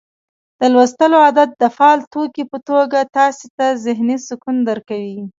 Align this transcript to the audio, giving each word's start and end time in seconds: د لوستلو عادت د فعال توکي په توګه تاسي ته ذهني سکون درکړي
د 0.59 0.61
لوستلو 0.73 1.17
عادت 1.25 1.49
د 1.61 1.63
فعال 1.75 1.99
توکي 2.13 2.43
په 2.51 2.57
توګه 2.69 2.99
تاسي 3.17 3.47
ته 3.57 3.65
ذهني 3.85 4.17
سکون 4.27 4.55
درکړي 4.69 5.15